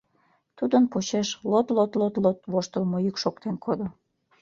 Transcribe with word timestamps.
Тудын 0.57 0.83
почеш 0.91 1.27
лот-лот-лот 1.51 2.15
воштылмо 2.51 2.97
йӱк 3.05 3.15
шоктен 3.23 3.55
кодо. 3.63 3.87